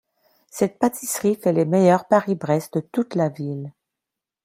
Cette 0.49 0.79
pâtisserie 0.79 1.35
fait 1.35 1.53
les 1.53 1.63
meilleurs 1.63 2.07
Paris-Brest 2.07 2.73
de 2.73 2.79
toute 2.79 3.13
la 3.13 3.29
ville. 3.29 3.71